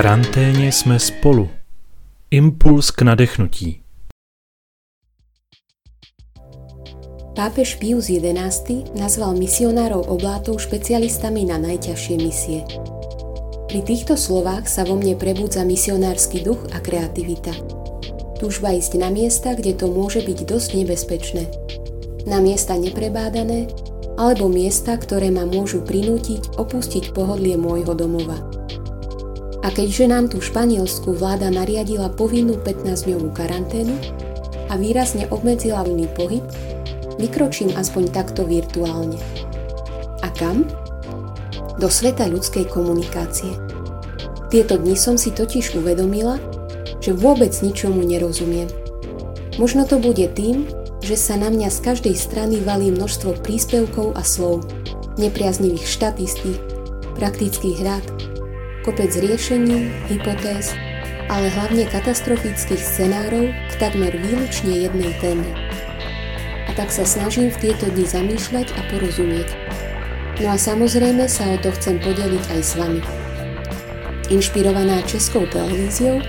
karanténě 0.00 0.72
jsme 0.72 0.98
spolu. 0.98 1.48
Impuls 2.30 2.90
k 2.90 3.02
nadechnutí. 3.02 3.80
Pápež 7.36 7.74
Pius 7.74 8.08
XI 8.08 8.84
nazval 8.96 9.36
misionárov 9.36 10.08
oblátov 10.08 10.56
špecialistami 10.56 11.44
na 11.44 11.60
najťažšie 11.60 12.16
misie. 12.16 12.64
Pri 13.68 13.84
týchto 13.84 14.16
slovách 14.16 14.72
sa 14.72 14.88
vo 14.88 14.96
mne 14.96 15.20
prebudza 15.20 15.68
misionársky 15.68 16.48
duch 16.48 16.64
a 16.72 16.80
kreativita. 16.80 17.52
Túžba 18.40 18.72
ísť 18.72 19.04
na 19.04 19.12
miesta, 19.12 19.52
kde 19.52 19.76
to 19.76 19.92
môže 19.92 20.24
byť 20.24 20.38
dosť 20.48 20.70
nebezpečné. 20.80 21.44
Na 22.24 22.40
miesta 22.40 22.72
neprebádané, 22.72 23.68
alebo 24.16 24.48
miesta, 24.48 24.96
ktoré 24.96 25.28
ma 25.28 25.44
môžu 25.44 25.84
prinútiť 25.84 26.56
opustiť 26.56 27.12
pohodlie 27.12 27.60
môjho 27.60 27.92
domova. 27.92 28.59
A 29.60 29.68
keďže 29.68 30.04
nám 30.08 30.32
tu 30.32 30.40
Španielsku 30.40 31.12
vláda 31.12 31.52
nariadila 31.52 32.08
povinnú 32.08 32.56
15-dňovú 32.64 33.28
karanténu 33.36 33.92
a 34.72 34.78
výrazne 34.80 35.28
obmedzila 35.28 35.84
voľný 35.84 36.08
pohyb, 36.16 36.44
vykročím 37.20 37.76
aspoň 37.76 38.08
takto 38.08 38.48
virtuálne. 38.48 39.20
A 40.24 40.28
kam? 40.32 40.64
do 41.80 41.88
sveta 41.88 42.28
ľudskej 42.28 42.68
komunikácie. 42.68 43.56
Tieto 44.52 44.76
dni 44.76 44.94
som 45.00 45.16
si 45.16 45.32
totiž 45.32 45.80
uvedomila, 45.80 46.36
že 47.00 47.16
vôbec 47.16 47.56
ničomu 47.64 48.04
nerozumiem. 48.04 48.68
Možno 49.56 49.88
to 49.88 49.96
bude 49.96 50.28
tým, 50.36 50.68
že 51.00 51.16
sa 51.16 51.40
na 51.40 51.48
mňa 51.48 51.72
z 51.72 51.78
každej 51.80 52.14
strany 52.14 52.60
valí 52.60 52.92
množstvo 52.92 53.40
príspevkov 53.40 54.12
a 54.12 54.20
slov, 54.20 54.68
nepriaznivých 55.16 55.88
štatistík, 55.88 56.60
praktických 57.16 57.80
rád, 57.80 58.04
kopec 58.82 59.12
riešení, 59.16 59.92
hypotéz, 60.08 60.72
ale 61.30 61.52
hlavne 61.52 61.86
katastrofických 61.88 62.80
scenárov 62.80 63.52
k 63.52 63.72
takmer 63.78 64.12
výlučne 64.16 64.88
jednej 64.88 65.12
téme. 65.20 65.46
A 66.66 66.70
tak 66.74 66.94
sa 66.94 67.02
snažím 67.06 67.50
v 67.50 67.70
tieto 67.70 67.90
dni 67.90 68.06
zamýšľať 68.06 68.66
a 68.78 68.80
porozumieť, 68.90 69.50
No 70.40 70.48
a 70.48 70.56
samozrejme 70.56 71.28
sa 71.28 71.52
o 71.52 71.60
to 71.60 71.68
chcem 71.76 72.00
podeliť 72.00 72.44
aj 72.56 72.60
s 72.64 72.72
vami. 72.80 73.04
Inšpirovaná 74.32 75.04
českou 75.04 75.44
televíziou, 75.44 76.24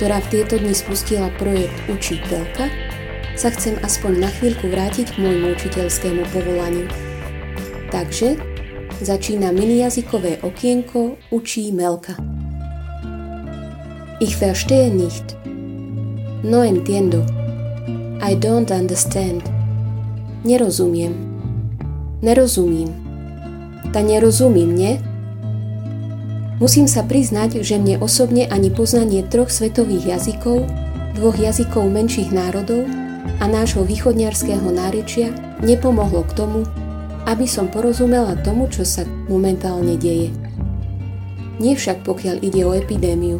ktorá 0.00 0.16
v 0.24 0.30
tieto 0.32 0.56
dni 0.56 0.72
spustila 0.72 1.28
projekt 1.36 1.76
Učiteľka, 1.92 2.72
sa 3.36 3.52
chcem 3.52 3.76
aspoň 3.84 4.24
na 4.24 4.30
chvíľku 4.32 4.64
vrátiť 4.64 5.12
k 5.12 5.20
môjmu 5.20 5.52
učiteľskému 5.60 6.24
povolaniu. 6.32 6.88
Takže 7.92 8.40
začína 9.02 9.52
minijazykové 9.52 10.36
okienko 10.42 11.16
Učí 11.30 11.72
Melka. 11.72 12.12
Ich 14.20 14.36
verstehe 14.40 14.90
nicht. 14.90 15.36
No 16.44 16.62
entiendo. 16.62 17.24
I 18.20 18.36
don't 18.36 18.70
understand. 18.70 19.42
Nerozumiem. 20.44 21.14
Nerozumím 22.22 23.10
ta 23.90 24.06
nerozumí 24.06 24.70
mne, 24.70 25.02
musím 26.62 26.86
sa 26.86 27.02
priznať, 27.02 27.58
že 27.66 27.76
mne 27.76 27.98
osobne 27.98 28.46
ani 28.46 28.70
poznanie 28.70 29.26
troch 29.26 29.50
svetových 29.50 30.14
jazykov, 30.16 30.62
dvoch 31.18 31.34
jazykov 31.34 31.90
menších 31.90 32.30
národov 32.30 32.86
a 33.42 33.44
nášho 33.50 33.82
východniarského 33.82 34.70
nárečia 34.70 35.34
nepomohlo 35.58 36.22
k 36.22 36.32
tomu, 36.38 36.58
aby 37.30 37.46
som 37.46 37.70
porozumela 37.70 38.34
tomu, 38.42 38.66
čo 38.66 38.82
sa 38.82 39.06
momentálne 39.30 39.94
deje. 39.94 40.34
Nie 41.62 41.78
však 41.78 42.02
pokiaľ 42.02 42.42
ide 42.42 42.66
o 42.66 42.74
epidémiu, 42.74 43.38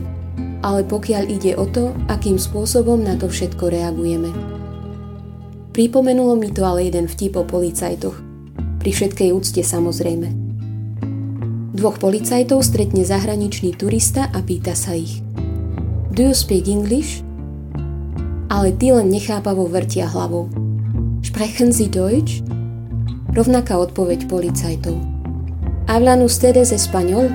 ale 0.62 0.86
pokiaľ 0.86 1.24
ide 1.26 1.58
o 1.58 1.66
to, 1.66 1.90
akým 2.06 2.38
spôsobom 2.38 3.02
na 3.02 3.18
to 3.18 3.26
všetko 3.26 3.66
reagujeme. 3.66 4.30
Pripomenulo 5.74 6.38
mi 6.38 6.54
to 6.54 6.62
ale 6.62 6.86
jeden 6.86 7.10
vtip 7.10 7.34
o 7.34 7.42
policajtoch. 7.42 8.14
Pri 8.78 8.90
všetkej 8.94 9.30
úcte 9.34 9.62
samozrejme. 9.64 10.28
Dvoch 11.74 11.96
policajtov 11.96 12.60
stretne 12.60 13.02
zahraničný 13.02 13.74
turista 13.74 14.28
a 14.30 14.38
pýta 14.44 14.76
sa 14.76 14.94
ich. 14.94 15.24
Do 16.12 16.30
you 16.30 16.36
speak 16.36 16.68
English? 16.68 17.24
Ale 18.50 18.74
tí 18.76 18.92
len 18.92 19.08
nechápavo 19.08 19.64
vrtia 19.70 20.10
hlavou. 20.10 20.50
Sprechen 21.22 21.72
Sie 21.72 21.88
Deutsch? 21.88 22.44
Rovnaká 23.30 23.78
odpoveď 23.78 24.26
policajtov. 24.26 24.98
Hablan 25.86 26.26
ustedes 26.26 26.74
español? 26.74 27.30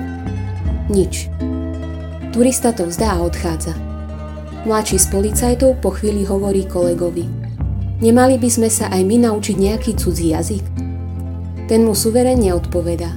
Nič. 0.92 1.32
Turista 2.36 2.68
to 2.76 2.84
vzdá 2.84 3.16
a 3.16 3.24
odchádza. 3.24 3.72
Mladší 4.68 5.00
z 5.00 5.06
policajtov 5.08 5.80
po 5.80 5.96
chvíli 5.96 6.28
hovorí 6.28 6.68
kolegovi. 6.68 7.24
Nemali 8.04 8.36
by 8.36 8.48
sme 8.52 8.68
sa 8.68 8.92
aj 8.92 9.08
my 9.08 9.24
naučiť 9.24 9.56
nejaký 9.56 9.96
cudzí 9.96 10.36
jazyk? 10.36 10.64
Ten 11.64 11.88
mu 11.88 11.96
suverene 11.96 12.52
odpovedá. 12.52 13.16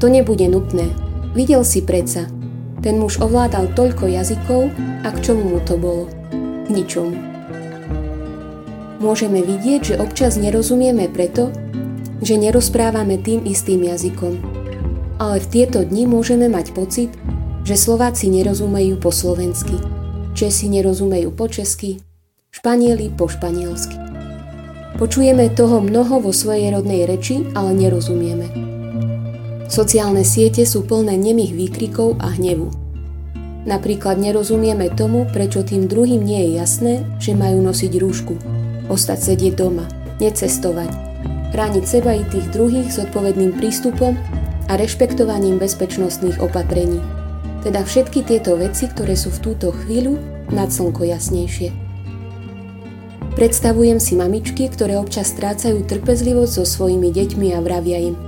To 0.00 0.08
nebude 0.08 0.48
nutné. 0.48 0.88
Videl 1.36 1.60
si 1.60 1.84
predsa. 1.84 2.24
Ten 2.80 2.96
muž 2.96 3.20
ovládal 3.20 3.76
toľko 3.76 4.08
jazykov 4.08 4.72
a 5.04 5.12
k 5.12 5.18
čomu 5.20 5.44
mu 5.44 5.60
to 5.60 5.76
bolo? 5.76 6.08
K 6.64 6.72
ničomu. 6.72 7.20
Môžeme 8.96 9.44
vidieť, 9.44 9.80
že 9.92 10.00
občas 10.00 10.40
nerozumieme 10.40 11.04
preto, 11.12 11.52
že 12.22 12.34
nerozprávame 12.38 13.18
tým 13.18 13.46
istým 13.46 13.86
jazykom. 13.86 14.38
Ale 15.18 15.42
v 15.42 15.46
tieto 15.50 15.82
dni 15.82 16.06
môžeme 16.06 16.46
mať 16.46 16.74
pocit, 16.74 17.10
že 17.66 17.74
Slováci 17.74 18.30
nerozumejú 18.30 18.96
po 19.02 19.10
slovensky, 19.10 19.76
Česi 20.38 20.70
nerozumejú 20.70 21.34
po 21.34 21.50
česky, 21.50 21.98
Španieli 22.48 23.12
po 23.12 23.28
španielsky. 23.28 23.98
Počujeme 24.96 25.52
toho 25.54 25.78
mnoho 25.78 26.18
vo 26.18 26.32
svojej 26.34 26.74
rodnej 26.74 27.06
reči, 27.06 27.46
ale 27.54 27.70
nerozumieme. 27.76 28.50
Sociálne 29.68 30.24
siete 30.24 30.64
sú 30.64 30.82
plné 30.82 31.14
nemých 31.14 31.52
výkrikov 31.54 32.16
a 32.18 32.34
hnevu. 32.34 32.72
Napríklad 33.68 34.16
nerozumieme 34.16 34.88
tomu, 34.96 35.28
prečo 35.28 35.60
tým 35.60 35.86
druhým 35.86 36.24
nie 36.24 36.40
je 36.48 36.50
jasné, 36.56 36.94
že 37.20 37.36
majú 37.36 37.60
nosiť 37.62 37.92
rúšku, 38.00 38.34
ostať 38.88 39.18
sedieť 39.34 39.54
doma, 39.60 39.84
necestovať, 40.24 41.07
chrániť 41.52 41.84
seba 41.84 42.16
i 42.16 42.24
tých 42.28 42.48
druhých 42.52 42.88
s 42.92 43.00
odpovedným 43.02 43.56
prístupom 43.56 44.14
a 44.68 44.72
rešpektovaním 44.76 45.56
bezpečnostných 45.56 46.40
opatrení. 46.44 47.00
Teda 47.64 47.82
všetky 47.82 48.22
tieto 48.22 48.54
veci, 48.54 48.86
ktoré 48.86 49.18
sú 49.18 49.34
v 49.34 49.42
túto 49.50 49.72
chvíľu 49.72 50.20
nad 50.52 50.70
slnko 50.70 51.08
jasnejšie. 51.08 51.72
Predstavujem 53.38 54.02
si 54.02 54.18
mamičky, 54.18 54.66
ktoré 54.66 54.98
občas 54.98 55.30
strácajú 55.30 55.86
trpezlivosť 55.86 56.52
so 56.58 56.64
svojimi 56.66 57.14
deťmi 57.14 57.54
a 57.54 57.62
vravia 57.62 58.10
im. 58.10 58.18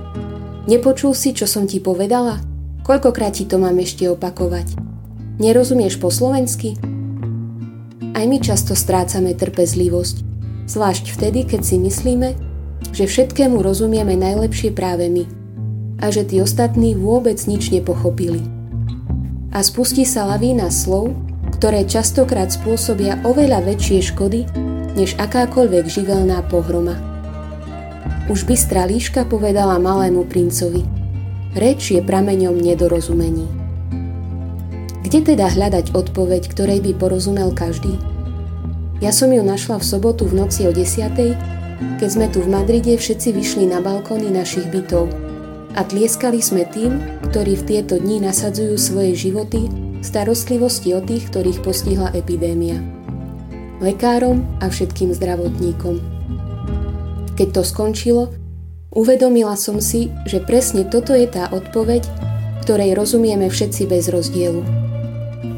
Nepočul 0.71 1.11
si, 1.11 1.35
čo 1.35 1.49
som 1.49 1.67
ti 1.67 1.83
povedala? 1.83 2.39
Koľkokrát 2.87 3.35
ti 3.35 3.43
to 3.43 3.59
mám 3.59 3.75
ešte 3.81 4.07
opakovať? 4.07 4.77
Nerozumieš 5.41 5.99
po 5.99 6.13
slovensky? 6.13 6.79
Aj 8.11 8.25
my 8.27 8.37
často 8.39 8.77
strácame 8.77 9.33
trpezlivosť, 9.33 10.15
zvlášť 10.69 11.05
vtedy, 11.17 11.47
keď 11.47 11.61
si 11.65 11.75
myslíme, 11.81 12.50
že 12.89 13.05
všetkému 13.05 13.61
rozumieme 13.61 14.17
najlepšie 14.17 14.73
práve 14.73 15.05
my 15.07 15.23
a 16.01 16.09
že 16.09 16.25
tí 16.25 16.41
ostatní 16.41 16.97
vôbec 16.97 17.37
nič 17.45 17.69
nepochopili. 17.69 18.41
A 19.53 19.61
spustí 19.61 20.01
sa 20.01 20.25
lavína 20.25 20.73
slov, 20.73 21.13
ktoré 21.61 21.85
častokrát 21.85 22.49
spôsobia 22.49 23.21
oveľa 23.21 23.61
väčšie 23.61 23.99
škody, 24.09 24.49
než 24.97 25.13
akákoľvek 25.21 25.85
živelná 25.85 26.41
pohroma. 26.49 26.97
Už 28.33 28.49
bystrá 28.49 28.89
líška 28.89 29.27
povedala 29.29 29.77
malému 29.77 30.25
princovi. 30.25 30.81
Reč 31.53 31.91
je 31.93 32.01
prameňom 32.01 32.57
nedorozumení. 32.57 33.45
Kde 35.03 35.35
teda 35.35 35.51
hľadať 35.51 35.91
odpoveď, 35.91 36.47
ktorej 36.47 36.79
by 36.79 36.91
porozumel 36.95 37.51
každý? 37.51 37.99
Ja 39.03 39.11
som 39.11 39.33
ju 39.33 39.43
našla 39.43 39.81
v 39.81 39.85
sobotu 39.85 40.29
v 40.29 40.39
noci 40.45 40.63
o 40.63 40.71
10. 40.71 41.60
keď 41.99 42.09
sme 42.09 42.27
tu 42.29 42.41
v 42.45 42.51
Madride 42.51 42.97
všetci 42.97 43.29
vyšli 43.33 43.65
na 43.69 43.81
balkóny 43.81 44.29
našich 44.33 44.69
bytov 44.69 45.09
a 45.77 45.81
tlieskali 45.85 46.41
sme 46.41 46.65
tým, 46.69 46.97
ktorí 47.31 47.59
v 47.59 47.65
tieto 47.67 47.97
dni 48.01 48.25
nasadzujú 48.25 48.75
svoje 48.75 49.17
životy 49.17 49.67
v 49.67 50.03
starostlivosti 50.05 50.93
o 50.97 51.01
tých, 51.01 51.29
ktorých 51.29 51.61
postihla 51.61 52.13
epidémia 52.17 52.81
lekárom 53.81 54.45
a 54.61 54.69
všetkým 54.69 55.11
zdravotníkom. 55.11 55.97
Keď 57.33 57.49
to 57.49 57.61
skončilo, 57.65 58.29
uvedomila 58.93 59.57
som 59.57 59.81
si, 59.81 60.13
že 60.29 60.37
presne 60.37 60.85
toto 60.85 61.17
je 61.17 61.25
tá 61.25 61.49
odpoveď, 61.49 62.05
ktorej 62.61 62.93
rozumieme 62.93 63.49
všetci 63.49 63.89
bez 63.89 64.13
rozdielu. 64.13 64.61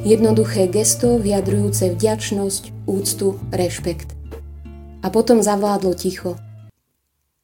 Jednoduché 0.07 0.71
gesto 0.71 1.19
vyjadrujúce 1.19 1.91
vďačnosť, 1.91 2.87
úctu, 2.87 3.35
rešpekt. 3.51 4.12
A 5.03 5.11
potom 5.11 5.43
zavládlo 5.43 5.91
ticho. 5.99 6.39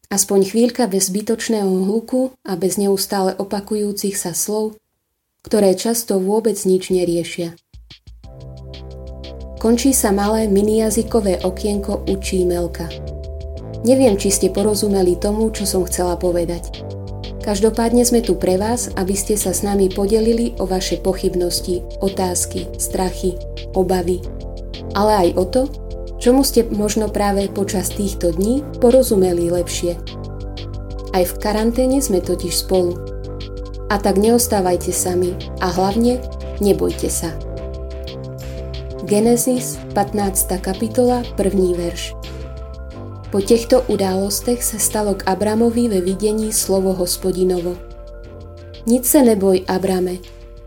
Aspoň 0.10 0.50
chvíľka 0.50 0.90
bez 0.90 1.14
zbytočného 1.14 1.70
hluku 1.70 2.34
a 2.42 2.58
bez 2.58 2.82
neustále 2.82 3.38
opakujúcich 3.38 4.18
sa 4.18 4.34
slov, 4.34 4.80
ktoré 5.46 5.78
často 5.78 6.18
vôbec 6.18 6.58
nič 6.66 6.90
neriešia. 6.90 7.54
Končí 9.60 9.92
sa 9.92 10.16
malé 10.16 10.48
minijazykové 10.48 11.44
okienko 11.44 12.08
u 12.08 12.16
čímelka. 12.18 12.88
Neviem, 13.84 14.16
či 14.16 14.32
ste 14.32 14.48
porozumeli 14.50 15.20
tomu, 15.20 15.52
čo 15.52 15.68
som 15.68 15.84
chcela 15.84 16.16
povedať. 16.16 16.80
Každopádne 17.44 18.04
sme 18.08 18.24
tu 18.24 18.40
pre 18.40 18.56
vás, 18.56 18.92
aby 18.96 19.16
ste 19.16 19.36
sa 19.36 19.52
s 19.52 19.64
nami 19.64 19.92
podelili 19.92 20.56
o 20.60 20.66
vaše 20.68 21.00
pochybnosti, 21.00 21.84
otázky, 22.00 22.72
strachy, 22.80 23.36
obavy, 23.76 24.24
ale 24.96 25.28
aj 25.28 25.30
o 25.36 25.44
to, 25.48 25.62
čomu 26.20 26.44
ste 26.44 26.68
možno 26.68 27.08
práve 27.08 27.48
počas 27.48 27.90
týchto 27.96 28.36
dní 28.36 28.62
porozumeli 28.84 29.48
lepšie. 29.48 29.96
Aj 31.16 31.24
v 31.26 31.34
karanténe 31.40 32.04
sme 32.04 32.20
totiž 32.20 32.54
spolu. 32.54 33.00
A 33.90 33.98
tak 33.98 34.22
neostávajte 34.22 34.94
sami 34.94 35.34
a 35.64 35.74
hlavne 35.74 36.22
nebojte 36.62 37.10
sa. 37.10 37.34
Genesis 39.10 39.82
15. 39.98 40.62
kapitola 40.62 41.26
1. 41.34 41.50
verš 41.74 42.14
Po 43.34 43.42
týchto 43.42 43.82
událostech 43.90 44.62
sa 44.62 44.78
stalo 44.78 45.18
k 45.18 45.26
Abramovi 45.26 45.90
ve 45.90 45.98
videní 46.04 46.54
slovo 46.54 46.94
hospodinovo. 46.94 47.74
Nic 48.86 49.10
se 49.10 49.26
neboj, 49.26 49.66
Abrame, 49.66 50.22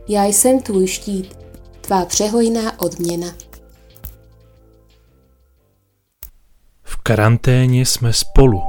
ja 0.08 0.24
jsem 0.24 0.60
tvůj 0.60 0.86
štít, 0.86 1.28
tvá 1.80 2.04
přehojná 2.04 2.80
odměna. 2.80 3.51
Karanténě 7.02 7.86
jsme 7.86 8.12
spolu. 8.12 8.62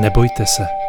Nebojte 0.00 0.46
se. 0.46 0.83